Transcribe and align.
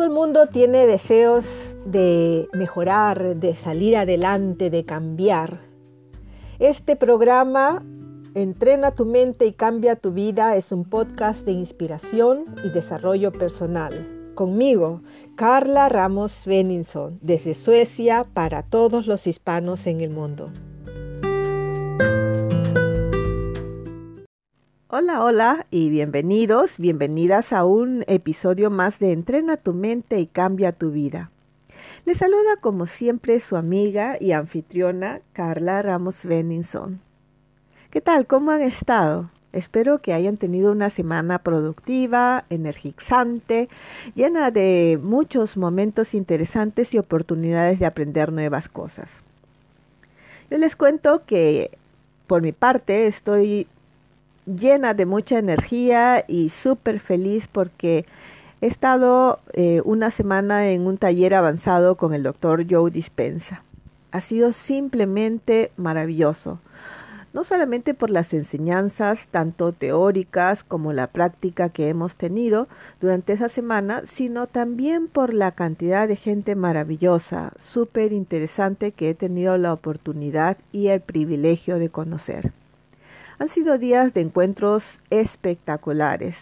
Todo 0.00 0.08
el 0.08 0.14
mundo 0.14 0.46
tiene 0.46 0.86
deseos 0.86 1.76
de 1.84 2.48
mejorar, 2.54 3.36
de 3.36 3.54
salir 3.54 3.98
adelante, 3.98 4.70
de 4.70 4.86
cambiar. 4.86 5.60
Este 6.58 6.96
programa, 6.96 7.84
Entrena 8.34 8.92
tu 8.92 9.04
mente 9.04 9.44
y 9.44 9.52
cambia 9.52 9.96
tu 9.96 10.12
vida, 10.12 10.56
es 10.56 10.72
un 10.72 10.84
podcast 10.86 11.44
de 11.44 11.52
inspiración 11.52 12.46
y 12.64 12.70
desarrollo 12.70 13.30
personal. 13.30 14.32
Conmigo, 14.34 15.02
Carla 15.36 15.90
Ramos 15.90 16.32
Sveninson, 16.32 17.18
desde 17.20 17.54
Suecia 17.54 18.24
para 18.32 18.62
todos 18.62 19.06
los 19.06 19.26
hispanos 19.26 19.86
en 19.86 20.00
el 20.00 20.08
mundo. 20.08 20.50
Hola, 24.92 25.22
hola 25.22 25.66
y 25.70 25.88
bienvenidos, 25.88 26.76
bienvenidas 26.76 27.52
a 27.52 27.64
un 27.64 28.02
episodio 28.08 28.70
más 28.70 28.98
de 28.98 29.12
Entrena 29.12 29.56
tu 29.56 29.72
mente 29.72 30.18
y 30.18 30.26
cambia 30.26 30.72
tu 30.72 30.90
vida. 30.90 31.30
Les 32.04 32.18
saluda 32.18 32.56
como 32.60 32.88
siempre 32.88 33.38
su 33.38 33.54
amiga 33.54 34.16
y 34.18 34.32
anfitriona 34.32 35.20
Carla 35.32 35.80
Ramos 35.82 36.26
Benninson. 36.26 37.00
¿Qué 37.92 38.00
tal? 38.00 38.26
¿Cómo 38.26 38.50
han 38.50 38.62
estado? 38.62 39.30
Espero 39.52 40.00
que 40.00 40.12
hayan 40.12 40.38
tenido 40.38 40.72
una 40.72 40.90
semana 40.90 41.38
productiva, 41.38 42.44
energizante, 42.50 43.68
llena 44.16 44.50
de 44.50 44.98
muchos 45.00 45.56
momentos 45.56 46.14
interesantes 46.14 46.92
y 46.94 46.98
oportunidades 46.98 47.78
de 47.78 47.86
aprender 47.86 48.32
nuevas 48.32 48.68
cosas. 48.68 49.08
Yo 50.50 50.58
les 50.58 50.74
cuento 50.74 51.22
que 51.26 51.78
por 52.26 52.42
mi 52.42 52.50
parte 52.50 53.06
estoy 53.06 53.68
llena 54.46 54.94
de 54.94 55.06
mucha 55.06 55.38
energía 55.38 56.24
y 56.26 56.50
súper 56.50 57.00
feliz 57.00 57.48
porque 57.48 58.06
he 58.60 58.66
estado 58.66 59.40
eh, 59.52 59.80
una 59.84 60.10
semana 60.10 60.70
en 60.70 60.86
un 60.86 60.98
taller 60.98 61.34
avanzado 61.34 61.96
con 61.96 62.14
el 62.14 62.22
doctor 62.22 62.66
Joe 62.68 62.90
Dispensa. 62.90 63.62
Ha 64.12 64.20
sido 64.20 64.52
simplemente 64.52 65.70
maravilloso, 65.76 66.58
no 67.32 67.44
solamente 67.44 67.94
por 67.94 68.10
las 68.10 68.34
enseñanzas 68.34 69.28
tanto 69.28 69.72
teóricas 69.72 70.64
como 70.64 70.92
la 70.92 71.06
práctica 71.06 71.68
que 71.68 71.88
hemos 71.88 72.16
tenido 72.16 72.66
durante 73.00 73.32
esa 73.32 73.48
semana, 73.48 74.02
sino 74.04 74.48
también 74.48 75.06
por 75.06 75.32
la 75.32 75.52
cantidad 75.52 76.08
de 76.08 76.16
gente 76.16 76.56
maravillosa, 76.56 77.52
súper 77.58 78.12
interesante 78.12 78.90
que 78.90 79.10
he 79.10 79.14
tenido 79.14 79.56
la 79.58 79.72
oportunidad 79.72 80.56
y 80.72 80.88
el 80.88 81.00
privilegio 81.00 81.78
de 81.78 81.88
conocer. 81.88 82.52
Han 83.40 83.48
sido 83.48 83.78
días 83.78 84.12
de 84.12 84.20
encuentros 84.20 84.98
espectaculares, 85.08 86.36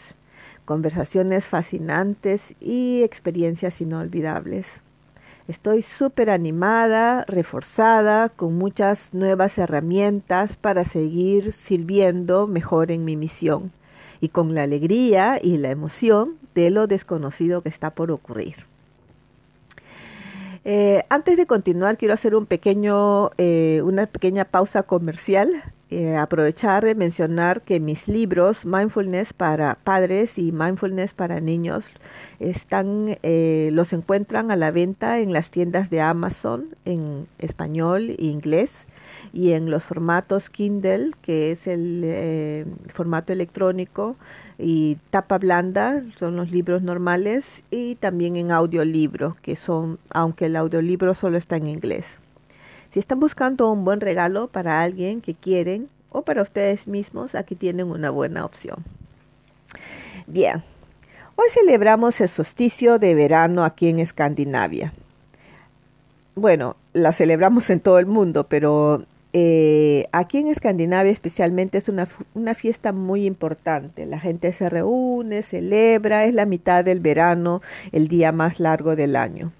conversaciones 0.64 1.44
fascinantes 1.44 2.56
y 2.58 3.04
experiencias 3.04 3.80
inolvidables. 3.80 4.82
Estoy 5.46 5.82
súper 5.82 6.28
animada, 6.28 7.24
reforzada, 7.28 8.30
con 8.30 8.58
muchas 8.58 9.14
nuevas 9.14 9.58
herramientas 9.58 10.56
para 10.56 10.82
seguir 10.82 11.52
sirviendo 11.52 12.48
mejor 12.48 12.90
en 12.90 13.04
mi 13.04 13.14
misión 13.14 13.70
y 14.20 14.30
con 14.30 14.56
la 14.56 14.64
alegría 14.64 15.38
y 15.40 15.56
la 15.56 15.70
emoción 15.70 16.34
de 16.56 16.70
lo 16.70 16.88
desconocido 16.88 17.62
que 17.62 17.68
está 17.68 17.90
por 17.90 18.10
ocurrir. 18.10 18.56
Eh, 20.64 21.04
antes 21.10 21.36
de 21.36 21.46
continuar, 21.46 21.96
quiero 21.96 22.14
hacer 22.14 22.34
un 22.34 22.46
pequeño, 22.46 23.30
eh, 23.38 23.82
una 23.84 24.06
pequeña 24.06 24.46
pausa 24.46 24.82
comercial 24.82 25.62
eh, 25.90 26.16
aprovechar 26.16 26.84
de 26.84 26.94
mencionar 26.94 27.62
que 27.62 27.80
mis 27.80 28.08
libros 28.08 28.66
Mindfulness 28.66 29.32
para 29.32 29.76
padres 29.76 30.36
y 30.36 30.52
Mindfulness 30.52 31.14
para 31.14 31.40
niños 31.40 31.86
están 32.40 33.16
eh, 33.22 33.70
los 33.72 33.94
encuentran 33.94 34.50
a 34.50 34.56
la 34.56 34.70
venta 34.70 35.18
en 35.18 35.32
las 35.32 35.50
tiendas 35.50 35.88
de 35.88 36.02
Amazon 36.02 36.76
en 36.84 37.26
español 37.38 38.10
e 38.10 38.26
inglés 38.26 38.86
y 39.32 39.52
en 39.52 39.70
los 39.70 39.82
formatos 39.82 40.50
Kindle 40.50 41.12
que 41.22 41.52
es 41.52 41.66
el 41.66 42.02
eh, 42.04 42.66
formato 42.92 43.32
electrónico 43.32 44.16
y 44.58 44.98
tapa 45.08 45.38
blanda 45.38 46.02
son 46.18 46.36
los 46.36 46.50
libros 46.50 46.82
normales 46.82 47.62
y 47.70 47.94
también 47.94 48.36
en 48.36 48.50
audiolibro 48.50 49.38
que 49.40 49.56
son 49.56 49.98
aunque 50.10 50.46
el 50.46 50.56
audiolibro 50.56 51.14
solo 51.14 51.38
está 51.38 51.56
en 51.56 51.68
inglés 51.68 52.18
si 52.90 52.98
están 52.98 53.20
buscando 53.20 53.70
un 53.70 53.84
buen 53.84 54.00
regalo 54.00 54.48
para 54.48 54.82
alguien 54.82 55.20
que 55.20 55.34
quieren 55.34 55.88
o 56.10 56.22
para 56.22 56.42
ustedes 56.42 56.86
mismos, 56.86 57.34
aquí 57.34 57.54
tienen 57.54 57.90
una 57.90 58.10
buena 58.10 58.44
opción. 58.44 58.84
Bien, 60.26 60.62
hoy 61.36 61.46
celebramos 61.50 62.20
el 62.20 62.28
solsticio 62.28 62.98
de 62.98 63.14
verano 63.14 63.64
aquí 63.64 63.88
en 63.88 63.98
Escandinavia. 63.98 64.92
Bueno, 66.34 66.76
la 66.92 67.12
celebramos 67.12 67.68
en 67.68 67.80
todo 67.80 67.98
el 67.98 68.06
mundo, 68.06 68.44
pero 68.44 69.04
eh, 69.32 70.06
aquí 70.12 70.38
en 70.38 70.48
Escandinavia 70.48 71.12
especialmente 71.12 71.78
es 71.78 71.88
una, 71.88 72.08
una, 72.34 72.54
fiesta 72.54 72.92
muy 72.92 73.26
importante. 73.26 74.06
La 74.06 74.18
gente 74.18 74.52
se 74.52 74.70
reúne, 74.70 75.42
celebra, 75.42 76.24
es 76.24 76.32
la 76.32 76.46
mitad 76.46 76.84
del 76.84 77.00
verano, 77.00 77.60
el 77.92 78.08
día 78.08 78.32
más 78.32 78.60
largo 78.60 78.96
del 78.96 79.16
año. 79.16 79.52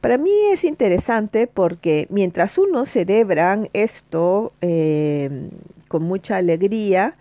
Para 0.00 0.18
mí 0.18 0.30
es 0.52 0.64
interesante 0.64 1.46
porque 1.46 2.06
mientras 2.10 2.58
unos 2.58 2.90
celebran 2.90 3.68
esto 3.72 4.52
eh, 4.60 5.50
con 5.88 6.04
mucha 6.04 6.36
alegría, 6.36 7.14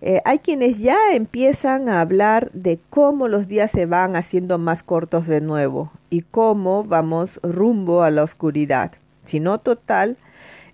eh, 0.00 0.20
hay 0.24 0.40
quienes 0.40 0.80
ya 0.80 0.98
empiezan 1.12 1.88
a 1.88 2.00
hablar 2.00 2.50
de 2.52 2.78
cómo 2.90 3.28
los 3.28 3.48
días 3.48 3.70
se 3.70 3.86
van 3.86 4.16
haciendo 4.16 4.58
más 4.58 4.82
cortos 4.82 5.26
de 5.26 5.40
nuevo 5.40 5.90
y 6.10 6.22
cómo 6.22 6.84
vamos 6.84 7.40
rumbo 7.42 8.02
a 8.02 8.10
la 8.10 8.22
oscuridad, 8.22 8.92
si 9.24 9.40
no 9.40 9.58
total, 9.58 10.16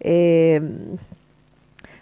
eh, 0.01 0.61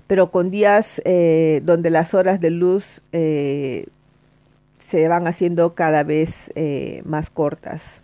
pero 0.07 0.31
con 0.31 0.51
días 0.51 1.03
donde 1.05 1.91
las 1.91 2.15
horas 2.15 2.41
de 2.41 2.51
luz 2.51 3.03
se 3.11 5.09
van 5.09 5.27
haciendo 5.27 5.75
cada 5.75 6.03
vez 6.03 6.51
más 7.05 7.29
cortas. 7.29 8.01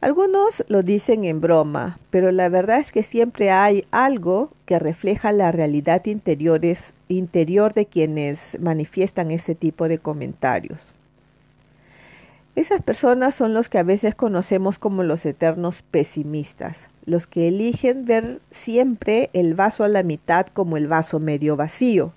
Algunos 0.00 0.64
lo 0.68 0.84
dicen 0.84 1.24
en 1.24 1.40
broma, 1.40 1.98
pero 2.10 2.30
la 2.30 2.48
verdad 2.48 2.78
es 2.78 2.92
que 2.92 3.02
siempre 3.02 3.50
hay 3.50 3.84
algo 3.90 4.50
que 4.64 4.78
refleja 4.78 5.32
la 5.32 5.50
realidad 5.50 6.04
interior 6.06 7.74
de 7.74 7.86
quienes 7.86 8.58
manifiestan 8.60 9.32
ese 9.32 9.56
tipo 9.56 9.88
de 9.88 9.98
comentarios. 9.98 10.94
Esas 12.54 12.80
personas 12.80 13.34
son 13.34 13.54
los 13.54 13.68
que 13.68 13.78
a 13.78 13.82
veces 13.82 14.14
conocemos 14.14 14.78
como 14.78 15.02
los 15.02 15.26
eternos 15.26 15.82
pesimistas, 15.82 16.88
los 17.04 17.26
que 17.26 17.48
eligen 17.48 18.04
ver 18.04 18.40
siempre 18.52 19.30
el 19.32 19.54
vaso 19.54 19.82
a 19.82 19.88
la 19.88 20.04
mitad 20.04 20.46
como 20.46 20.76
el 20.76 20.86
vaso 20.86 21.18
medio 21.18 21.56
vacío 21.56 22.12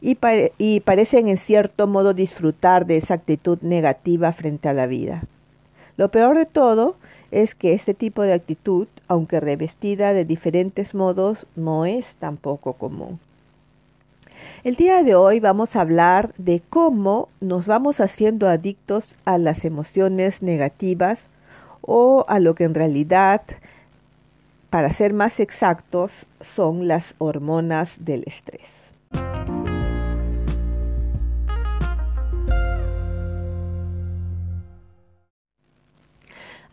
y, 0.00 0.18
y 0.58 0.80
parecen 0.80 1.28
en 1.28 1.38
cierto 1.38 1.86
modo 1.86 2.12
disfrutar 2.12 2.86
de 2.86 2.96
esa 2.96 3.14
actitud 3.14 3.58
negativa 3.62 4.32
frente 4.32 4.68
a 4.68 4.72
la 4.72 4.88
vida. 4.88 5.22
Lo 5.96 6.08
peor 6.10 6.36
de 6.38 6.46
todo 6.46 6.96
es 7.30 7.54
que 7.54 7.74
este 7.74 7.94
tipo 7.94 8.22
de 8.22 8.32
actitud, 8.32 8.88
aunque 9.08 9.40
revestida 9.40 10.12
de 10.12 10.24
diferentes 10.24 10.94
modos, 10.94 11.46
no 11.56 11.86
es 11.86 12.14
tampoco 12.16 12.74
común. 12.74 13.18
El 14.64 14.76
día 14.76 15.02
de 15.02 15.14
hoy 15.14 15.40
vamos 15.40 15.74
a 15.74 15.80
hablar 15.80 16.34
de 16.36 16.60
cómo 16.68 17.28
nos 17.40 17.66
vamos 17.66 18.00
haciendo 18.00 18.48
adictos 18.48 19.16
a 19.24 19.38
las 19.38 19.64
emociones 19.64 20.42
negativas 20.42 21.24
o 21.80 22.24
a 22.28 22.40
lo 22.40 22.54
que 22.54 22.64
en 22.64 22.74
realidad, 22.74 23.42
para 24.68 24.92
ser 24.92 25.14
más 25.14 25.40
exactos, 25.40 26.12
son 26.54 26.88
las 26.88 27.14
hormonas 27.18 27.96
del 28.04 28.24
estrés. 28.26 28.79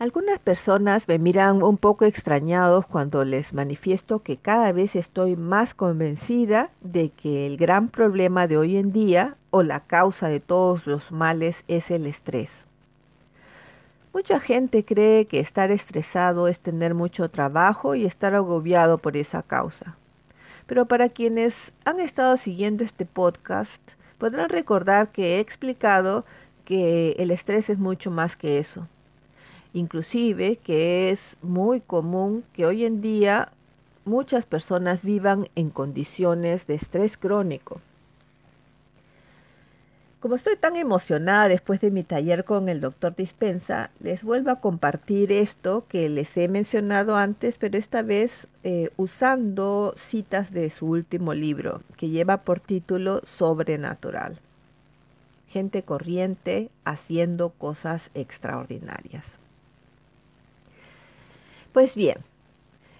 Algunas 0.00 0.38
personas 0.38 1.08
me 1.08 1.18
miran 1.18 1.60
un 1.60 1.76
poco 1.76 2.04
extrañados 2.04 2.86
cuando 2.86 3.24
les 3.24 3.52
manifiesto 3.52 4.20
que 4.20 4.36
cada 4.36 4.70
vez 4.70 4.94
estoy 4.94 5.34
más 5.34 5.74
convencida 5.74 6.70
de 6.82 7.10
que 7.10 7.48
el 7.48 7.56
gran 7.56 7.88
problema 7.88 8.46
de 8.46 8.58
hoy 8.58 8.76
en 8.76 8.92
día 8.92 9.34
o 9.50 9.64
la 9.64 9.80
causa 9.80 10.28
de 10.28 10.38
todos 10.38 10.86
los 10.86 11.10
males 11.10 11.64
es 11.66 11.90
el 11.90 12.06
estrés. 12.06 12.52
Mucha 14.14 14.38
gente 14.38 14.84
cree 14.84 15.24
que 15.24 15.40
estar 15.40 15.72
estresado 15.72 16.46
es 16.46 16.60
tener 16.60 16.94
mucho 16.94 17.28
trabajo 17.28 17.96
y 17.96 18.06
estar 18.06 18.36
agobiado 18.36 18.98
por 18.98 19.16
esa 19.16 19.42
causa. 19.42 19.96
Pero 20.68 20.86
para 20.86 21.08
quienes 21.08 21.72
han 21.84 21.98
estado 21.98 22.36
siguiendo 22.36 22.84
este 22.84 23.04
podcast, 23.04 23.82
podrán 24.18 24.48
recordar 24.48 25.08
que 25.08 25.36
he 25.36 25.40
explicado 25.40 26.24
que 26.64 27.16
el 27.18 27.32
estrés 27.32 27.68
es 27.68 27.80
mucho 27.80 28.12
más 28.12 28.36
que 28.36 28.60
eso 28.60 28.86
inclusive 29.72 30.56
que 30.56 31.10
es 31.10 31.36
muy 31.42 31.80
común 31.80 32.44
que 32.52 32.66
hoy 32.66 32.84
en 32.84 33.00
día 33.00 33.52
muchas 34.04 34.46
personas 34.46 35.02
vivan 35.02 35.48
en 35.54 35.70
condiciones 35.70 36.66
de 36.66 36.74
estrés 36.74 37.16
crónico. 37.16 37.80
Como 40.20 40.34
estoy 40.34 40.56
tan 40.56 40.74
emocionada 40.74 41.46
después 41.46 41.80
de 41.80 41.92
mi 41.92 42.02
taller 42.02 42.44
con 42.44 42.68
el 42.68 42.80
doctor 42.80 43.14
Dispensa, 43.14 43.90
les 44.00 44.24
vuelvo 44.24 44.50
a 44.50 44.60
compartir 44.60 45.30
esto 45.30 45.84
que 45.88 46.08
les 46.08 46.36
he 46.36 46.48
mencionado 46.48 47.14
antes, 47.14 47.56
pero 47.56 47.78
esta 47.78 48.02
vez 48.02 48.48
eh, 48.64 48.90
usando 48.96 49.94
citas 49.96 50.52
de 50.52 50.70
su 50.70 50.86
último 50.86 51.34
libro, 51.34 51.82
que 51.96 52.08
lleva 52.08 52.38
por 52.38 52.58
título 52.58 53.22
Sobrenatural. 53.26 54.40
Gente 55.50 55.84
corriente 55.84 56.68
haciendo 56.84 57.50
cosas 57.50 58.10
extraordinarias. 58.14 59.24
Pues 61.72 61.94
bien, 61.94 62.18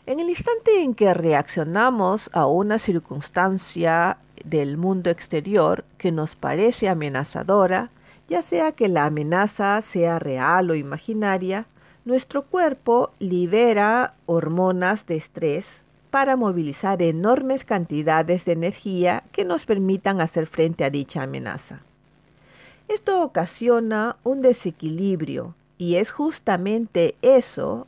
en 0.07 0.21
el 0.21 0.31
instante 0.31 0.83
en 0.83 0.95
que 0.95 1.13
reaccionamos 1.13 2.31
a 2.33 2.47
una 2.47 2.79
circunstancia 2.79 4.19
del 4.45 4.77
mundo 4.77 5.11
exterior 5.11 5.85
que 5.99 6.13
nos 6.13 6.37
parece 6.37 6.89
amenazadora, 6.89 7.91
ya 8.29 8.43
sea 8.43 8.73
que 8.73 8.89
la 8.89 9.07
amenaza 9.07 9.81
sea 9.83 10.19
real 10.19 10.71
o 10.71 10.75
imaginaria, 10.75 11.67
nuestro 12.05 12.43
cuerpo 12.43 13.11
libera 13.19 14.15
hormonas 14.27 15.07
de 15.07 15.17
estrés 15.17 15.67
para 16.11 16.37
movilizar 16.37 17.03
enormes 17.03 17.65
cantidades 17.65 18.45
de 18.45 18.53
energía 18.53 19.25
que 19.33 19.45
nos 19.45 19.67
permitan 19.67 20.21
hacer 20.21 20.47
frente 20.47 20.85
a 20.85 20.91
dicha 20.91 21.23
amenaza. 21.23 21.81
Esto 22.89 23.23
ocasiona 23.23 24.17
un 24.25 24.41
desequilibrio 24.41 25.55
y 25.77 25.97
es 25.97 26.11
justamente 26.11 27.15
eso 27.21 27.87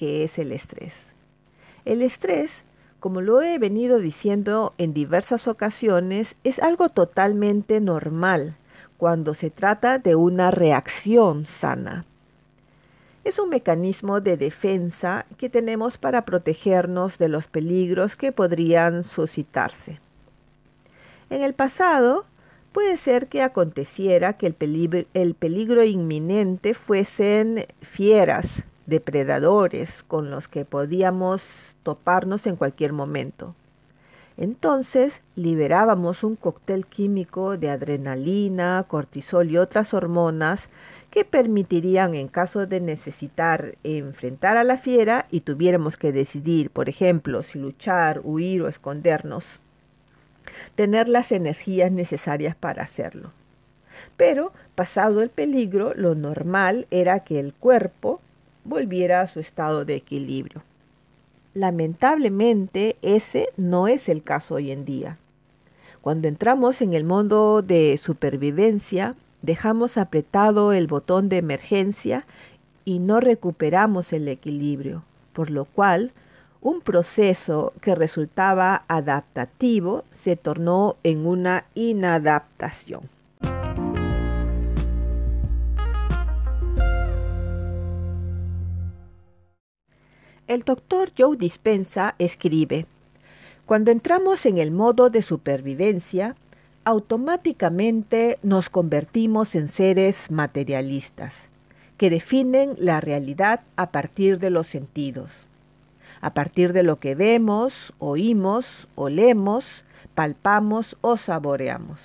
que 0.00 0.24
es 0.24 0.36
el 0.40 0.50
estrés. 0.50 1.12
El 1.84 2.02
estrés 2.02 2.64
como 3.00 3.22
lo 3.22 3.40
he 3.40 3.58
venido 3.58 3.98
diciendo 3.98 4.74
en 4.76 4.92
diversas 4.92 5.48
ocasiones, 5.48 6.36
es 6.44 6.58
algo 6.60 6.90
totalmente 6.90 7.80
normal 7.80 8.56
cuando 8.98 9.32
se 9.32 9.48
trata 9.48 9.98
de 9.98 10.14
una 10.14 10.50
reacción 10.50 11.46
sana. 11.46 12.04
Es 13.24 13.38
un 13.38 13.48
mecanismo 13.48 14.20
de 14.20 14.36
defensa 14.36 15.24
que 15.38 15.48
tenemos 15.48 15.96
para 15.96 16.26
protegernos 16.26 17.16
de 17.16 17.28
los 17.28 17.46
peligros 17.46 18.16
que 18.16 18.32
podrían 18.32 19.02
suscitarse. 19.02 19.98
En 21.30 21.42
el 21.42 21.54
pasado, 21.54 22.26
puede 22.72 22.98
ser 22.98 23.28
que 23.28 23.42
aconteciera 23.42 24.34
que 24.34 24.46
el 24.46 25.06
el 25.14 25.34
peligro 25.34 25.84
inminente 25.84 26.74
fuesen 26.74 27.66
fieras, 27.80 28.46
depredadores 28.90 30.02
con 30.02 30.30
los 30.30 30.48
que 30.48 30.66
podíamos 30.66 31.42
toparnos 31.82 32.46
en 32.46 32.56
cualquier 32.56 32.92
momento. 32.92 33.54
Entonces 34.36 35.22
liberábamos 35.36 36.24
un 36.24 36.36
cóctel 36.36 36.86
químico 36.86 37.56
de 37.56 37.70
adrenalina, 37.70 38.84
cortisol 38.88 39.50
y 39.50 39.56
otras 39.58 39.94
hormonas 39.94 40.68
que 41.10 41.24
permitirían, 41.24 42.14
en 42.14 42.28
caso 42.28 42.66
de 42.66 42.80
necesitar 42.80 43.74
enfrentar 43.82 44.56
a 44.56 44.64
la 44.64 44.78
fiera 44.78 45.26
y 45.30 45.40
tuviéramos 45.40 45.96
que 45.96 46.12
decidir, 46.12 46.70
por 46.70 46.88
ejemplo, 46.88 47.42
si 47.42 47.58
luchar, 47.58 48.20
huir 48.22 48.62
o 48.62 48.68
escondernos, 48.68 49.44
tener 50.74 51.08
las 51.08 51.32
energías 51.32 51.90
necesarias 51.90 52.54
para 52.54 52.84
hacerlo. 52.84 53.32
Pero, 54.16 54.52
pasado 54.74 55.22
el 55.22 55.30
peligro, 55.30 55.92
lo 55.94 56.14
normal 56.14 56.86
era 56.90 57.20
que 57.20 57.40
el 57.40 57.52
cuerpo 57.52 58.20
volviera 58.64 59.20
a 59.20 59.26
su 59.26 59.40
estado 59.40 59.84
de 59.84 59.96
equilibrio. 59.96 60.62
Lamentablemente 61.54 62.96
ese 63.02 63.48
no 63.56 63.88
es 63.88 64.08
el 64.08 64.22
caso 64.22 64.56
hoy 64.56 64.70
en 64.70 64.84
día. 64.84 65.18
Cuando 66.00 66.28
entramos 66.28 66.80
en 66.80 66.94
el 66.94 67.04
mundo 67.04 67.62
de 67.62 67.98
supervivencia, 67.98 69.16
dejamos 69.42 69.98
apretado 69.98 70.72
el 70.72 70.86
botón 70.86 71.28
de 71.28 71.38
emergencia 71.38 72.24
y 72.84 72.98
no 72.98 73.20
recuperamos 73.20 74.12
el 74.12 74.28
equilibrio, 74.28 75.02
por 75.32 75.50
lo 75.50 75.64
cual 75.64 76.12
un 76.62 76.80
proceso 76.80 77.72
que 77.80 77.94
resultaba 77.94 78.84
adaptativo 78.88 80.04
se 80.12 80.36
tornó 80.36 80.96
en 81.02 81.26
una 81.26 81.64
inadaptación. 81.74 83.02
El 90.50 90.64
doctor 90.64 91.12
Joe 91.16 91.36
Dispensa 91.36 92.16
escribe, 92.18 92.86
Cuando 93.66 93.92
entramos 93.92 94.44
en 94.46 94.58
el 94.58 94.72
modo 94.72 95.08
de 95.08 95.22
supervivencia, 95.22 96.34
automáticamente 96.82 98.36
nos 98.42 98.68
convertimos 98.68 99.54
en 99.54 99.68
seres 99.68 100.28
materialistas, 100.32 101.36
que 101.96 102.10
definen 102.10 102.74
la 102.78 103.00
realidad 103.00 103.60
a 103.76 103.92
partir 103.92 104.40
de 104.40 104.50
los 104.50 104.66
sentidos, 104.66 105.30
a 106.20 106.34
partir 106.34 106.72
de 106.72 106.82
lo 106.82 106.98
que 106.98 107.14
vemos, 107.14 107.92
oímos, 108.00 108.88
olemos, 108.96 109.84
palpamos 110.16 110.96
o 111.00 111.16
saboreamos. 111.16 112.00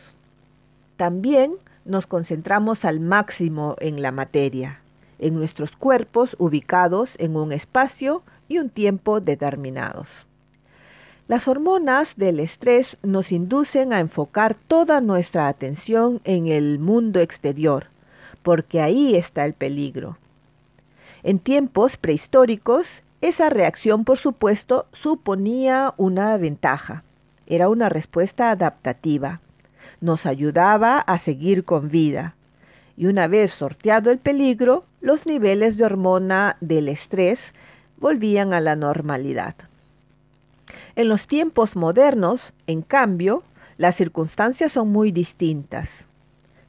También 0.97 1.55
nos 1.83 2.05
concentramos 2.05 2.85
al 2.85 2.99
máximo 2.99 3.75
en 3.79 4.03
la 4.03 4.11
materia, 4.11 4.81
en 5.17 5.33
nuestros 5.33 5.71
cuerpos 5.75 6.35
ubicados 6.37 7.15
en 7.17 7.37
un 7.37 7.51
espacio 7.51 8.21
y 8.47 8.59
un 8.59 8.69
tiempo 8.69 9.19
determinados. 9.19 10.09
Las 11.27 11.47
hormonas 11.47 12.17
del 12.17 12.39
estrés 12.39 12.97
nos 13.01 13.31
inducen 13.31 13.93
a 13.93 13.99
enfocar 13.99 14.55
toda 14.67 15.01
nuestra 15.01 15.47
atención 15.47 16.21
en 16.23 16.47
el 16.47 16.77
mundo 16.77 17.19
exterior, 17.19 17.87
porque 18.43 18.79
ahí 18.81 19.15
está 19.15 19.45
el 19.45 19.53
peligro. 19.53 20.17
En 21.23 21.39
tiempos 21.39 21.97
prehistóricos, 21.97 23.01
esa 23.21 23.49
reacción, 23.49 24.05
por 24.05 24.19
supuesto, 24.19 24.85
suponía 24.93 25.95
una 25.97 26.37
ventaja. 26.37 27.03
Era 27.47 27.69
una 27.69 27.89
respuesta 27.89 28.51
adaptativa. 28.51 29.41
Nos 30.01 30.27
ayudaba 30.27 30.99
a 30.99 31.17
seguir 31.17 31.63
con 31.63 31.89
vida. 31.89 32.35
Y 32.95 33.07
una 33.07 33.27
vez 33.27 33.51
sorteado 33.51 34.11
el 34.11 34.19
peligro, 34.19 34.85
los 35.01 35.25
niveles 35.25 35.75
de 35.77 35.85
hormona 35.85 36.57
del 36.61 36.87
estrés 36.87 37.51
volvían 38.05 38.53
a 38.53 38.61
la 38.61 38.75
normalidad. 38.75 39.55
En 40.95 41.09
los 41.09 41.25
tiempos 41.25 41.75
modernos, 41.75 42.53
en 42.67 42.83
cambio, 42.83 43.41
las 43.77 43.95
circunstancias 43.95 44.73
son 44.73 44.91
muy 44.91 45.11
distintas. 45.11 46.05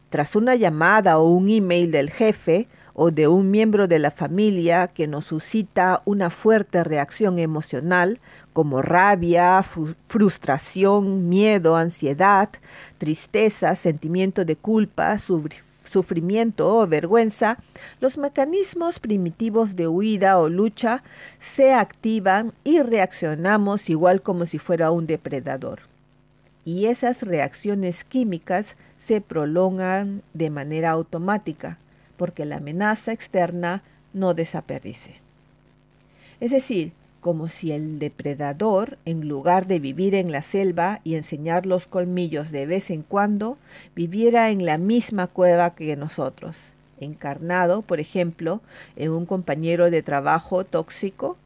Tras 0.08 0.34
una 0.34 0.54
llamada 0.54 1.18
o 1.18 1.28
un 1.28 1.50
email 1.50 1.90
del 1.90 2.08
jefe 2.10 2.68
o 2.94 3.10
de 3.10 3.28
un 3.28 3.50
miembro 3.50 3.86
de 3.86 3.98
la 3.98 4.12
familia 4.12 4.88
que 4.88 5.06
nos 5.06 5.26
suscita 5.26 6.00
una 6.06 6.30
fuerte 6.30 6.82
reacción 6.82 7.38
emocional 7.38 8.18
como 8.54 8.80
rabia, 8.80 9.62
frustración, 10.08 11.28
miedo, 11.28 11.76
ansiedad, 11.76 12.48
tristeza, 12.96 13.74
sentimiento 13.74 14.46
de 14.46 14.56
culpa, 14.56 15.18
sufrimiento 15.96 16.76
o 16.76 16.86
vergüenza, 16.86 17.56
los 18.00 18.18
mecanismos 18.18 18.98
primitivos 18.98 19.76
de 19.76 19.88
huida 19.88 20.38
o 20.38 20.50
lucha 20.50 21.02
se 21.40 21.72
activan 21.72 22.52
y 22.64 22.82
reaccionamos 22.82 23.88
igual 23.88 24.20
como 24.20 24.44
si 24.44 24.58
fuera 24.58 24.90
un 24.90 25.06
depredador. 25.06 25.78
Y 26.66 26.84
esas 26.84 27.22
reacciones 27.22 28.04
químicas 28.04 28.76
se 28.98 29.22
prolongan 29.22 30.20
de 30.34 30.50
manera 30.50 30.90
automática, 30.90 31.78
porque 32.18 32.44
la 32.44 32.56
amenaza 32.56 33.12
externa 33.12 33.82
no 34.12 34.34
desaparece. 34.34 35.14
Es 36.40 36.50
decir, 36.50 36.92
como 37.26 37.48
si 37.48 37.72
el 37.72 37.98
depredador, 37.98 38.98
en 39.04 39.26
lugar 39.26 39.66
de 39.66 39.80
vivir 39.80 40.14
en 40.14 40.30
la 40.30 40.42
selva 40.42 41.00
y 41.02 41.16
enseñar 41.16 41.66
los 41.66 41.88
colmillos 41.88 42.52
de 42.52 42.66
vez 42.66 42.88
en 42.88 43.02
cuando, 43.02 43.58
viviera 43.96 44.50
en 44.50 44.64
la 44.64 44.78
misma 44.78 45.26
cueva 45.26 45.74
que 45.74 45.96
nosotros, 45.96 46.54
encarnado, 47.00 47.82
por 47.82 47.98
ejemplo, 47.98 48.60
en 48.94 49.10
un 49.10 49.26
compañero 49.26 49.90
de 49.90 50.04
trabajo 50.04 50.62
tóxico, 50.62 51.36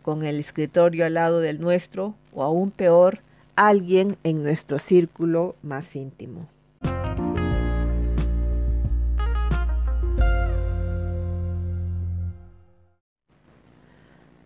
con 0.00 0.24
el 0.24 0.40
escritorio 0.40 1.04
al 1.04 1.12
lado 1.12 1.40
del 1.40 1.60
nuestro, 1.60 2.14
o 2.32 2.42
aún 2.42 2.70
peor, 2.70 3.18
alguien 3.56 4.16
en 4.24 4.42
nuestro 4.42 4.78
círculo 4.78 5.54
más 5.62 5.96
íntimo. 5.96 6.48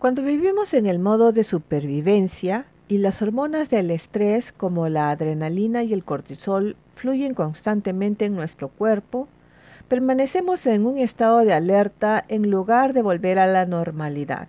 Cuando 0.01 0.23
vivimos 0.23 0.73
en 0.73 0.87
el 0.87 0.99
modo 0.99 1.31
de 1.31 1.45
supervivencia 1.45 2.65
y 2.89 2.97
las 2.97 3.21
hormonas 3.21 3.69
del 3.69 3.91
estrés 3.91 4.51
como 4.51 4.89
la 4.89 5.11
adrenalina 5.11 5.83
y 5.83 5.93
el 5.93 6.05
cortisol 6.05 6.75
fluyen 6.95 7.35
constantemente 7.35 8.25
en 8.25 8.35
nuestro 8.35 8.71
cuerpo, 8.71 9.29
permanecemos 9.89 10.65
en 10.65 10.87
un 10.87 10.97
estado 10.97 11.41
de 11.41 11.53
alerta 11.53 12.25
en 12.29 12.51
lugar 12.51 12.95
de 12.95 13.03
volver 13.03 13.39
a 13.39 13.47
la 13.47 13.67
normalidad. 13.67 14.49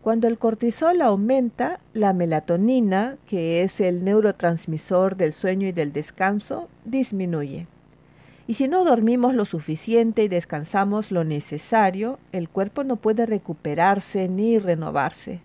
Cuando 0.00 0.26
el 0.26 0.38
cortisol 0.38 1.02
aumenta, 1.02 1.78
la 1.92 2.14
melatonina, 2.14 3.18
que 3.28 3.62
es 3.62 3.78
el 3.78 4.04
neurotransmisor 4.04 5.16
del 5.16 5.34
sueño 5.34 5.68
y 5.68 5.72
del 5.72 5.92
descanso, 5.92 6.70
disminuye. 6.86 7.66
Y 8.48 8.54
si 8.54 8.68
no 8.68 8.84
dormimos 8.84 9.34
lo 9.34 9.44
suficiente 9.44 10.22
y 10.22 10.28
descansamos 10.28 11.10
lo 11.10 11.24
necesario, 11.24 12.18
el 12.30 12.48
cuerpo 12.48 12.84
no 12.84 12.96
puede 12.96 13.26
recuperarse 13.26 14.28
ni 14.28 14.58
renovarse. 14.58 15.40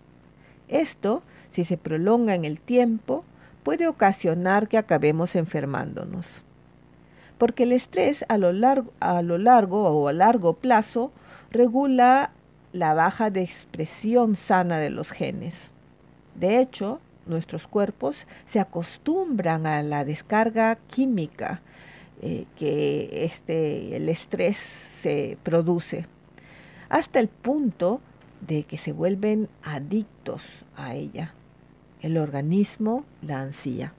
Esto, 0.67 1.23
si 1.51 1.63
se 1.63 1.77
prolonga 1.77 2.35
en 2.35 2.45
el 2.45 2.59
tiempo, 2.59 3.25
puede 3.63 3.87
ocasionar 3.87 4.67
que 4.67 4.77
acabemos 4.77 5.35
enfermándonos. 5.35 6.27
Porque 7.39 7.63
el 7.63 7.71
estrés 7.71 8.23
a 8.29 8.37
lo 8.37 8.53
largo, 8.53 8.93
a 8.99 9.23
lo 9.23 9.39
largo 9.39 9.83
o 9.89 10.07
a 10.07 10.13
largo 10.13 10.53
plazo 10.53 11.11
regula 11.49 12.29
la 12.71 12.93
baja 12.93 13.31
de 13.31 13.41
expresión 13.41 14.35
sana 14.35 14.77
de 14.77 14.91
los 14.91 15.11
genes. 15.11 15.71
De 16.35 16.59
hecho, 16.59 16.99
nuestros 17.25 17.65
cuerpos 17.65 18.27
se 18.45 18.59
acostumbran 18.59 19.65
a 19.65 19.81
la 19.81 20.05
descarga 20.05 20.77
química 20.87 21.61
eh, 22.21 22.45
que 22.55 23.25
este, 23.25 23.95
el 23.95 24.07
estrés 24.07 24.55
se 25.01 25.37
produce, 25.41 26.05
hasta 26.89 27.19
el 27.19 27.27
punto 27.27 27.99
de 28.47 28.63
que 28.63 28.77
se 28.77 28.91
vuelven 28.91 29.49
adictos 29.63 30.43
a 30.75 30.93
ella. 30.93 31.33
El 32.01 32.17
organismo 32.17 33.05
la 33.21 33.41
ansía. 33.41 33.93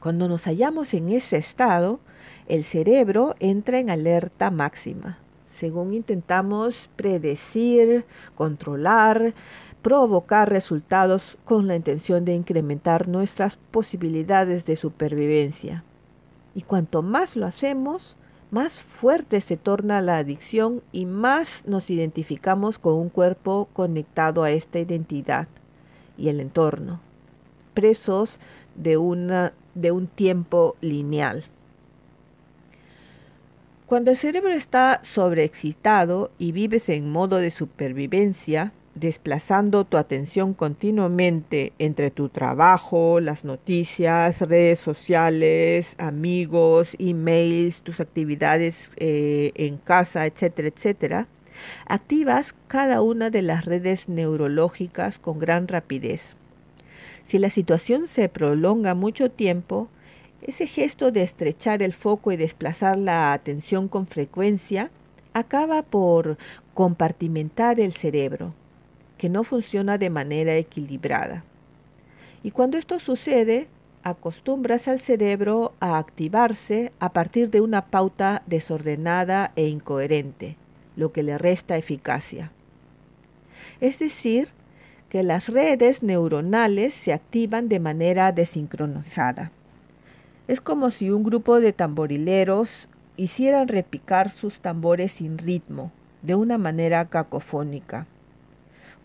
Cuando 0.00 0.28
nos 0.28 0.44
hallamos 0.44 0.94
en 0.94 1.08
ese 1.08 1.36
estado, 1.36 1.98
el 2.46 2.62
cerebro 2.62 3.34
entra 3.40 3.80
en 3.80 3.90
alerta 3.90 4.50
máxima. 4.50 5.18
Según 5.58 5.94
intentamos 5.94 6.88
predecir, 6.94 8.04
controlar, 8.36 9.34
provocar 9.82 10.50
resultados 10.50 11.38
con 11.44 11.66
la 11.66 11.76
intención 11.76 12.24
de 12.24 12.34
incrementar 12.34 13.08
nuestras 13.08 13.56
posibilidades 13.56 14.64
de 14.64 14.76
supervivencia. 14.76 15.82
Y 16.56 16.62
cuanto 16.62 17.02
más 17.02 17.36
lo 17.36 17.44
hacemos, 17.44 18.16
más 18.50 18.80
fuerte 18.80 19.42
se 19.42 19.58
torna 19.58 20.00
la 20.00 20.16
adicción 20.16 20.80
y 20.90 21.04
más 21.04 21.62
nos 21.66 21.90
identificamos 21.90 22.78
con 22.78 22.94
un 22.94 23.10
cuerpo 23.10 23.68
conectado 23.74 24.42
a 24.42 24.50
esta 24.50 24.78
identidad 24.78 25.48
y 26.16 26.30
el 26.30 26.40
entorno, 26.40 27.00
presos 27.74 28.38
de, 28.74 28.92
de 29.74 29.90
un 29.92 30.06
tiempo 30.06 30.76
lineal. 30.80 31.44
Cuando 33.84 34.10
el 34.10 34.16
cerebro 34.16 34.50
está 34.50 35.02
sobreexcitado 35.04 36.30
y 36.38 36.52
vives 36.52 36.88
en 36.88 37.10
modo 37.10 37.36
de 37.36 37.50
supervivencia, 37.50 38.72
desplazando 38.96 39.84
tu 39.84 39.98
atención 39.98 40.54
continuamente 40.54 41.74
entre 41.78 42.10
tu 42.10 42.30
trabajo, 42.30 43.20
las 43.20 43.44
noticias, 43.44 44.40
redes 44.40 44.78
sociales, 44.78 45.94
amigos, 45.98 46.96
emails, 46.98 47.80
tus 47.80 48.00
actividades 48.00 48.90
eh, 48.96 49.52
en 49.54 49.76
casa, 49.76 50.24
etcétera, 50.24 50.68
etcétera, 50.68 51.28
activas 51.86 52.54
cada 52.68 53.02
una 53.02 53.28
de 53.28 53.42
las 53.42 53.66
redes 53.66 54.08
neurológicas 54.08 55.18
con 55.18 55.38
gran 55.38 55.68
rapidez. 55.68 56.34
Si 57.26 57.38
la 57.38 57.50
situación 57.50 58.08
se 58.08 58.30
prolonga 58.30 58.94
mucho 58.94 59.30
tiempo, 59.30 59.88
ese 60.40 60.66
gesto 60.66 61.10
de 61.10 61.22
estrechar 61.22 61.82
el 61.82 61.92
foco 61.92 62.32
y 62.32 62.38
desplazar 62.38 62.96
la 62.96 63.34
atención 63.34 63.88
con 63.88 64.06
frecuencia 64.06 64.90
acaba 65.34 65.82
por 65.82 66.38
compartimentar 66.72 67.78
el 67.78 67.92
cerebro 67.92 68.54
que 69.18 69.28
no 69.28 69.44
funciona 69.44 69.98
de 69.98 70.10
manera 70.10 70.54
equilibrada. 70.56 71.44
Y 72.42 72.50
cuando 72.50 72.78
esto 72.78 72.98
sucede, 72.98 73.66
acostumbras 74.02 74.86
al 74.86 75.00
cerebro 75.00 75.72
a 75.80 75.98
activarse 75.98 76.92
a 77.00 77.12
partir 77.12 77.50
de 77.50 77.60
una 77.60 77.86
pauta 77.86 78.42
desordenada 78.46 79.52
e 79.56 79.66
incoherente, 79.66 80.56
lo 80.94 81.12
que 81.12 81.22
le 81.22 81.38
resta 81.38 81.76
eficacia. 81.76 82.52
Es 83.80 83.98
decir, 83.98 84.50
que 85.08 85.22
las 85.22 85.48
redes 85.48 86.02
neuronales 86.02 86.94
se 86.94 87.12
activan 87.12 87.68
de 87.68 87.80
manera 87.80 88.32
desincronizada. 88.32 89.50
Es 90.48 90.60
como 90.60 90.90
si 90.90 91.10
un 91.10 91.24
grupo 91.24 91.60
de 91.60 91.72
tamborileros 91.72 92.88
hicieran 93.16 93.68
repicar 93.68 94.30
sus 94.30 94.60
tambores 94.60 95.12
sin 95.12 95.38
ritmo, 95.38 95.90
de 96.22 96.34
una 96.34 96.58
manera 96.58 97.06
cacofónica. 97.06 98.06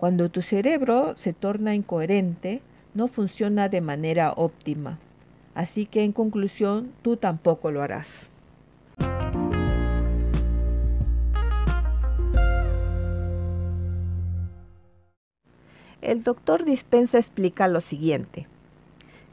Cuando 0.01 0.29
tu 0.29 0.41
cerebro 0.41 1.13
se 1.15 1.31
torna 1.31 1.75
incoherente, 1.75 2.63
no 2.96 3.08
funciona 3.08 3.70
de 3.70 3.81
manera 3.81 4.34
óptima. 4.36 4.98
Así 5.53 5.86
que 5.86 6.03
en 6.03 6.12
conclusión, 6.12 6.91
tú 7.03 7.17
tampoco 7.17 7.70
lo 7.70 7.84
harás. 7.84 8.27
El 16.01 16.24
doctor 16.24 16.65
Dispensa 16.65 17.20
explica 17.20 17.67
lo 17.67 17.79
siguiente. 17.79 18.48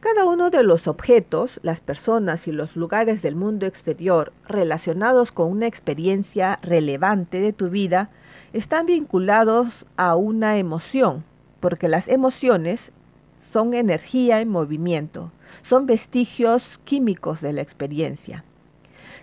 Cada 0.00 0.26
uno 0.26 0.50
de 0.50 0.64
los 0.64 0.86
objetos, 0.86 1.60
las 1.62 1.80
personas 1.80 2.46
y 2.46 2.52
los 2.52 2.76
lugares 2.76 3.22
del 3.22 3.36
mundo 3.36 3.64
exterior 3.64 4.34
relacionados 4.46 5.32
con 5.32 5.50
una 5.50 5.66
experiencia 5.66 6.58
relevante 6.60 7.40
de 7.40 7.54
tu 7.54 7.70
vida 7.70 8.10
están 8.52 8.86
vinculados 8.86 9.86
a 9.96 10.16
una 10.16 10.56
emoción, 10.58 11.24
porque 11.60 11.88
las 11.88 12.08
emociones 12.08 12.92
son 13.42 13.74
energía 13.74 14.40
en 14.40 14.48
movimiento, 14.48 15.30
son 15.62 15.86
vestigios 15.86 16.78
químicos 16.84 17.40
de 17.40 17.52
la 17.52 17.62
experiencia. 17.62 18.44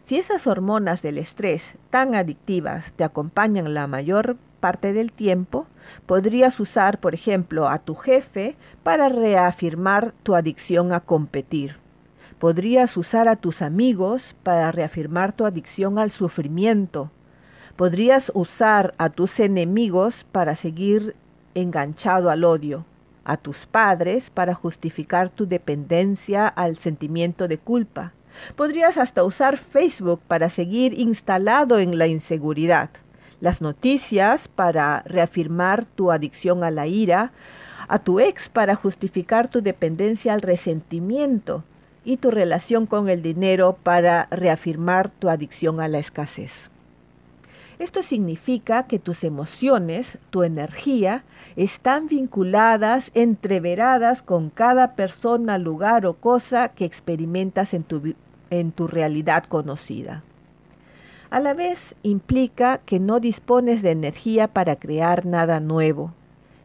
Si 0.03 0.17
esas 0.17 0.45
hormonas 0.45 1.01
del 1.01 1.17
estrés 1.17 1.75
tan 1.89 2.13
adictivas 2.13 2.93
te 2.93 3.03
acompañan 3.03 3.73
la 3.73 3.87
mayor 3.87 4.37
parte 4.59 4.93
del 4.93 5.11
tiempo, 5.11 5.65
podrías 6.05 6.59
usar, 6.59 6.99
por 6.99 7.13
ejemplo, 7.13 7.69
a 7.69 7.79
tu 7.79 7.95
jefe 7.95 8.55
para 8.83 9.09
reafirmar 9.09 10.11
tu 10.23 10.35
adicción 10.35 10.93
a 10.93 10.99
competir. 10.99 11.77
Podrías 12.39 12.97
usar 12.97 13.27
a 13.27 13.35
tus 13.35 13.61
amigos 13.61 14.35
para 14.43 14.71
reafirmar 14.71 15.33
tu 15.33 15.45
adicción 15.45 15.97
al 15.97 16.11
sufrimiento, 16.11 17.09
Podrías 17.75 18.31
usar 18.33 18.93
a 18.97 19.09
tus 19.09 19.37
enemigos 19.41 20.25
para 20.31 20.55
seguir 20.55 21.13
enganchado 21.55 22.29
al 22.29 22.45
odio, 22.45 22.85
a 23.25 23.35
tus 23.35 23.65
padres 23.65 24.29
para 24.29 24.53
justificar 24.53 25.29
tu 25.29 25.45
dependencia 25.45 26.47
al 26.47 26.77
sentimiento 26.77 27.49
de 27.49 27.57
culpa. 27.57 28.13
Podrías 28.55 28.97
hasta 28.97 29.25
usar 29.25 29.57
Facebook 29.57 30.21
para 30.25 30.49
seguir 30.49 30.97
instalado 30.97 31.77
en 31.77 31.97
la 31.97 32.07
inseguridad, 32.07 32.91
las 33.41 33.59
noticias 33.59 34.47
para 34.47 35.01
reafirmar 35.05 35.83
tu 35.83 36.11
adicción 36.11 36.63
a 36.63 36.71
la 36.71 36.87
ira, 36.87 37.33
a 37.89 37.99
tu 37.99 38.21
ex 38.21 38.47
para 38.47 38.75
justificar 38.75 39.49
tu 39.49 39.61
dependencia 39.61 40.33
al 40.33 40.41
resentimiento 40.41 41.65
y 42.05 42.17
tu 42.17 42.31
relación 42.31 42.85
con 42.85 43.09
el 43.09 43.21
dinero 43.21 43.77
para 43.83 44.29
reafirmar 44.31 45.09
tu 45.09 45.27
adicción 45.27 45.81
a 45.81 45.89
la 45.89 45.99
escasez. 45.99 46.71
Esto 47.77 48.03
significa 48.03 48.83
que 48.83 48.99
tus 48.99 49.23
emociones, 49.23 50.17
tu 50.29 50.43
energía, 50.43 51.23
están 51.55 52.07
vinculadas, 52.07 53.11
entreveradas 53.13 54.21
con 54.21 54.49
cada 54.49 54.95
persona, 54.95 55.57
lugar 55.57 56.05
o 56.05 56.13
cosa 56.13 56.69
que 56.69 56.85
experimentas 56.85 57.73
en 57.73 57.83
tu, 57.83 58.15
en 58.49 58.71
tu 58.71 58.87
realidad 58.87 59.43
conocida. 59.43 60.23
A 61.29 61.39
la 61.41 61.53
vez 61.53 61.95
implica 62.01 62.77
que 62.85 62.99
no 62.99 63.19
dispones 63.19 63.81
de 63.81 63.91
energía 63.91 64.47
para 64.47 64.77
crear 64.77 65.25
nada 65.25 65.59
nuevo, 65.59 66.13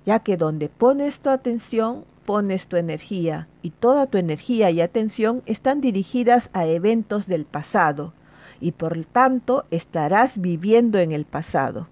ya 0.06 0.20
que 0.20 0.36
donde 0.36 0.68
pones 0.68 1.18
tu 1.18 1.30
atención, 1.30 2.04
pones 2.24 2.68
tu 2.68 2.76
energía, 2.76 3.48
y 3.62 3.70
toda 3.70 4.06
tu 4.06 4.16
energía 4.16 4.70
y 4.70 4.80
atención 4.80 5.42
están 5.46 5.80
dirigidas 5.80 6.50
a 6.52 6.66
eventos 6.66 7.26
del 7.26 7.46
pasado, 7.46 8.12
y 8.60 8.72
por 8.72 9.04
tanto 9.06 9.64
estarás 9.70 10.40
viviendo 10.40 10.98
en 10.98 11.12
el 11.12 11.24
pasado 11.24 11.88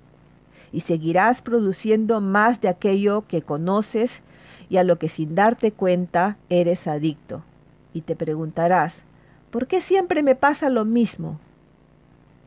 y 0.72 0.80
seguirás 0.80 1.42
produciendo 1.42 2.20
más 2.20 2.60
de 2.60 2.68
aquello 2.68 3.24
que 3.26 3.42
conoces 3.42 4.20
y 4.68 4.76
a 4.76 4.84
lo 4.84 4.98
que 4.98 5.08
sin 5.08 5.34
darte 5.34 5.72
cuenta 5.72 6.36
eres 6.50 6.86
adicto. 6.86 7.42
Y 7.94 8.02
te 8.02 8.14
preguntarás, 8.14 8.96
¿por 9.50 9.66
qué 9.66 9.80
siempre 9.80 10.22
me 10.22 10.34
pasa 10.34 10.68
lo 10.68 10.84
mismo? 10.84 11.40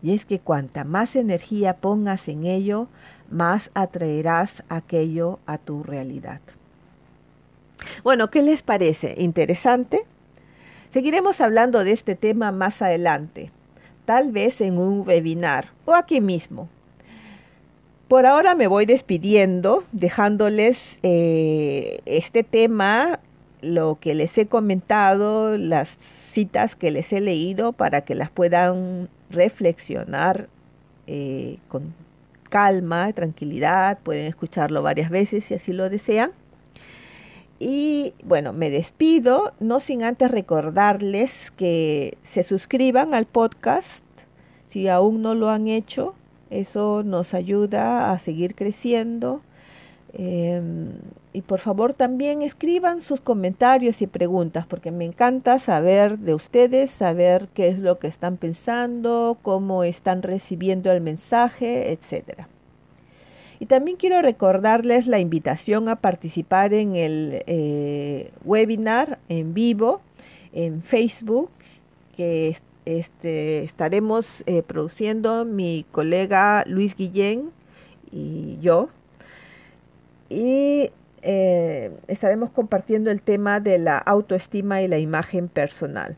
Y 0.03 0.13
es 0.13 0.25
que 0.25 0.39
cuanta 0.39 0.83
más 0.83 1.15
energía 1.15 1.77
pongas 1.77 2.27
en 2.27 2.45
ello, 2.45 2.87
más 3.29 3.71
atraerás 3.73 4.63
aquello 4.69 5.39
a 5.45 5.57
tu 5.57 5.83
realidad. 5.83 6.41
Bueno, 8.03 8.29
¿qué 8.29 8.43
les 8.43 8.61
parece? 8.61 9.15
¿Interesante? 9.17 10.05
Seguiremos 10.91 11.41
hablando 11.41 11.83
de 11.83 11.93
este 11.93 12.15
tema 12.15 12.51
más 12.51 12.81
adelante 12.81 13.51
tal 14.05 14.31
vez 14.31 14.61
en 14.61 14.77
un 14.77 15.07
webinar 15.07 15.69
o 15.85 15.93
aquí 15.93 16.21
mismo. 16.21 16.69
Por 18.07 18.25
ahora 18.25 18.55
me 18.55 18.67
voy 18.67 18.85
despidiendo, 18.85 19.85
dejándoles 19.93 20.97
eh, 21.01 21.99
este 22.05 22.43
tema 22.43 23.19
lo 23.61 23.99
que 24.01 24.15
les 24.15 24.37
he 24.37 24.47
comentado, 24.47 25.57
las 25.57 25.97
citas 26.31 26.75
que 26.75 26.91
les 26.91 27.13
he 27.13 27.21
leído 27.21 27.73
para 27.73 28.01
que 28.01 28.15
las 28.15 28.29
puedan 28.29 29.07
reflexionar 29.29 30.49
eh, 31.07 31.57
con 31.69 31.93
calma, 32.49 33.13
tranquilidad, 33.13 33.99
pueden 33.99 34.25
escucharlo 34.25 34.81
varias 34.81 35.09
veces 35.09 35.45
si 35.45 35.53
así 35.53 35.71
lo 35.71 35.89
desean. 35.89 36.31
Y 37.63 38.15
bueno, 38.23 38.53
me 38.53 38.71
despido, 38.71 39.53
no 39.59 39.81
sin 39.81 40.01
antes 40.01 40.31
recordarles 40.31 41.51
que 41.51 42.17
se 42.23 42.41
suscriban 42.41 43.13
al 43.13 43.27
podcast 43.27 44.03
si 44.65 44.87
aún 44.87 45.21
no 45.21 45.35
lo 45.35 45.51
han 45.51 45.67
hecho. 45.67 46.15
Eso 46.49 47.03
nos 47.03 47.35
ayuda 47.35 48.11
a 48.11 48.17
seguir 48.17 48.55
creciendo. 48.55 49.41
Em, 50.13 50.93
y 51.33 51.43
por 51.43 51.59
favor 51.59 51.93
también 51.93 52.41
escriban 52.41 52.99
sus 53.01 53.21
comentarios 53.21 54.01
y 54.01 54.07
preguntas, 54.07 54.65
porque 54.65 54.89
me 54.89 55.05
encanta 55.05 55.59
saber 55.59 56.17
de 56.17 56.33
ustedes, 56.33 56.89
saber 56.89 57.47
qué 57.53 57.67
es 57.67 57.77
lo 57.77 57.99
que 57.99 58.07
están 58.07 58.37
pensando, 58.37 59.37
cómo 59.43 59.83
están 59.83 60.23
recibiendo 60.23 60.91
el 60.91 61.01
mensaje, 61.01 61.91
etcétera. 61.91 62.47
Y 63.61 63.67
también 63.67 63.95
quiero 63.95 64.23
recordarles 64.23 65.05
la 65.05 65.19
invitación 65.19 65.87
a 65.87 65.97
participar 65.97 66.73
en 66.73 66.95
el 66.95 67.43
eh, 67.45 68.31
webinar 68.43 69.19
en 69.29 69.53
vivo 69.53 70.01
en 70.51 70.81
Facebook 70.81 71.51
que 72.17 72.57
este, 72.85 73.63
estaremos 73.63 74.25
eh, 74.47 74.63
produciendo 74.63 75.45
mi 75.45 75.85
colega 75.91 76.63
Luis 76.65 76.95
Guillén 76.95 77.51
y 78.11 78.57
yo. 78.61 78.89
Y 80.27 80.89
eh, 81.21 81.91
estaremos 82.07 82.49
compartiendo 82.49 83.11
el 83.11 83.21
tema 83.21 83.59
de 83.59 83.77
la 83.77 83.99
autoestima 83.99 84.81
y 84.81 84.87
la 84.87 84.97
imagen 84.97 85.49
personal. 85.49 86.17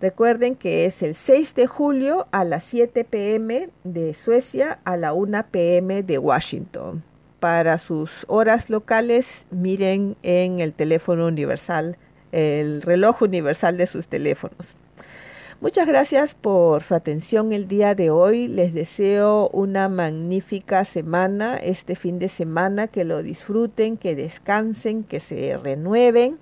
Recuerden 0.00 0.56
que 0.56 0.86
es 0.86 1.02
el 1.02 1.14
6 1.14 1.54
de 1.54 1.66
julio 1.66 2.26
a 2.30 2.44
las 2.44 2.64
7 2.64 3.04
pm 3.04 3.68
de 3.84 4.14
Suecia 4.14 4.78
a 4.84 4.96
la 4.96 5.12
1 5.12 5.46
pm 5.50 6.02
de 6.02 6.16
Washington. 6.16 7.02
Para 7.38 7.76
sus 7.76 8.24
horas 8.26 8.70
locales, 8.70 9.46
miren 9.50 10.16
en 10.22 10.60
el 10.60 10.72
teléfono 10.72 11.26
universal, 11.26 11.98
el 12.32 12.80
reloj 12.80 13.20
universal 13.20 13.76
de 13.76 13.86
sus 13.86 14.06
teléfonos. 14.06 14.74
Muchas 15.60 15.86
gracias 15.86 16.34
por 16.34 16.82
su 16.82 16.94
atención 16.94 17.52
el 17.52 17.68
día 17.68 17.94
de 17.94 18.08
hoy. 18.08 18.48
Les 18.48 18.72
deseo 18.72 19.50
una 19.52 19.90
magnífica 19.90 20.86
semana, 20.86 21.58
este 21.58 21.94
fin 21.94 22.18
de 22.18 22.30
semana, 22.30 22.88
que 22.88 23.04
lo 23.04 23.22
disfruten, 23.22 23.98
que 23.98 24.16
descansen, 24.16 25.04
que 25.04 25.20
se 25.20 25.58
renueven. 25.58 26.38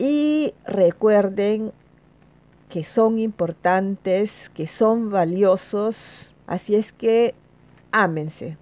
Y 0.00 0.54
recuerden 0.66 1.70
que 2.72 2.84
son 2.84 3.18
importantes, 3.18 4.50
que 4.54 4.66
son 4.66 5.10
valiosos. 5.10 6.34
Así 6.46 6.74
es 6.74 6.90
que 6.90 7.34
ámense. 7.90 8.56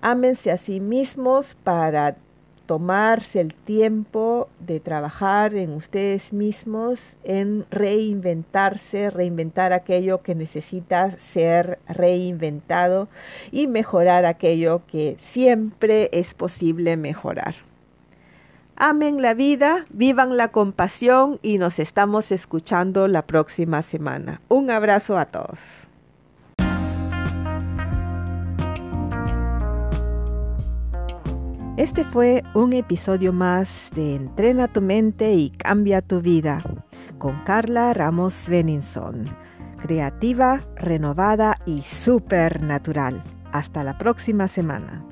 Ámense 0.00 0.50
a 0.50 0.56
sí 0.56 0.80
mismos 0.80 1.58
para 1.62 2.16
tomarse 2.64 3.38
el 3.38 3.52
tiempo 3.52 4.48
de 4.60 4.80
trabajar 4.80 5.54
en 5.56 5.74
ustedes 5.74 6.32
mismos, 6.32 7.18
en 7.22 7.66
reinventarse, 7.70 9.10
reinventar 9.10 9.74
aquello 9.74 10.22
que 10.22 10.34
necesita 10.34 11.18
ser 11.18 11.80
reinventado 11.86 13.08
y 13.52 13.66
mejorar 13.66 14.24
aquello 14.24 14.80
que 14.86 15.16
siempre 15.18 16.08
es 16.12 16.32
posible 16.32 16.96
mejorar. 16.96 17.69
Amen 18.82 19.20
la 19.20 19.34
vida, 19.34 19.84
vivan 19.90 20.38
la 20.38 20.48
compasión 20.48 21.38
y 21.42 21.58
nos 21.58 21.78
estamos 21.78 22.32
escuchando 22.32 23.08
la 23.08 23.26
próxima 23.26 23.82
semana. 23.82 24.40
Un 24.48 24.70
abrazo 24.70 25.18
a 25.18 25.26
todos. 25.26 25.58
Este 31.76 32.04
fue 32.04 32.42
un 32.54 32.72
episodio 32.72 33.34
más 33.34 33.90
de 33.94 34.14
Entrena 34.14 34.66
tu 34.68 34.80
mente 34.80 35.34
y 35.34 35.50
cambia 35.50 36.00
tu 36.00 36.22
vida 36.22 36.62
con 37.18 37.44
Carla 37.44 37.92
Ramos 37.92 38.48
Beninson. 38.48 39.26
Creativa, 39.82 40.62
renovada 40.76 41.58
y 41.66 41.82
supernatural. 41.82 43.22
Hasta 43.52 43.84
la 43.84 43.98
próxima 43.98 44.48
semana. 44.48 45.04